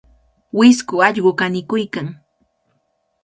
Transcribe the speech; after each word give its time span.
Wisku 0.57 0.95
allqu 1.07 1.31
kanikuykan. 1.39 2.07